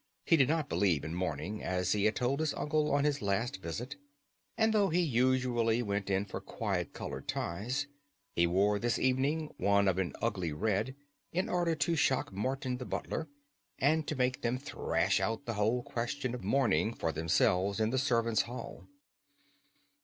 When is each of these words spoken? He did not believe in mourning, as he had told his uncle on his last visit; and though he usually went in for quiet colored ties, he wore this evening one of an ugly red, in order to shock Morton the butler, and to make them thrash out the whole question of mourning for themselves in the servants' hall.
He 0.25 0.35
did 0.35 0.47
not 0.49 0.67
believe 0.67 1.03
in 1.03 1.13
mourning, 1.13 1.61
as 1.61 1.91
he 1.91 2.05
had 2.05 2.15
told 2.15 2.39
his 2.39 2.55
uncle 2.55 2.91
on 2.91 3.03
his 3.03 3.21
last 3.21 3.61
visit; 3.61 3.97
and 4.57 4.73
though 4.73 4.89
he 4.89 4.99
usually 4.99 5.83
went 5.83 6.09
in 6.09 6.25
for 6.25 6.41
quiet 6.41 6.91
colored 6.91 7.27
ties, 7.27 7.85
he 8.35 8.47
wore 8.47 8.79
this 8.79 8.97
evening 8.97 9.53
one 9.57 9.87
of 9.87 9.99
an 9.99 10.13
ugly 10.19 10.53
red, 10.53 10.95
in 11.31 11.47
order 11.47 11.75
to 11.75 11.95
shock 11.95 12.31
Morton 12.33 12.77
the 12.79 12.83
butler, 12.85 13.29
and 13.77 14.07
to 14.07 14.15
make 14.15 14.41
them 14.41 14.57
thrash 14.57 15.19
out 15.19 15.45
the 15.45 15.53
whole 15.53 15.83
question 15.83 16.33
of 16.33 16.43
mourning 16.43 16.95
for 16.95 17.11
themselves 17.11 17.79
in 17.79 17.91
the 17.91 17.99
servants' 17.99 18.41
hall. 18.41 18.87